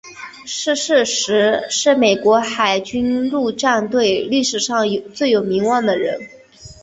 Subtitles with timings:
[0.47, 6.19] 逝世时是美国海军陆战队历史上最有名望的人。